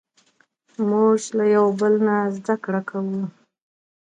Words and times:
موږ 0.89 1.21
له 1.37 1.45
یو 1.55 1.65
بل 1.79 1.93
نه 2.07 2.17
زدهکړه 2.37 2.81
کوو. 2.89 3.23